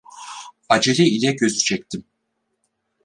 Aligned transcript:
Acele 0.69 1.03
ile 1.05 1.31
gözü 1.31 1.57
çektim. 1.57 2.03